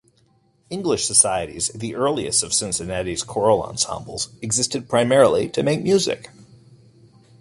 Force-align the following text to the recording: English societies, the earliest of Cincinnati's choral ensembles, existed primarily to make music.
English 0.71 1.05
societies, 1.05 1.67
the 1.75 1.93
earliest 1.93 2.41
of 2.41 2.55
Cincinnati's 2.55 3.21
choral 3.21 3.61
ensembles, 3.63 4.29
existed 4.41 4.89
primarily 4.89 5.47
to 5.49 5.61
make 5.61 5.83
music. 5.83 6.31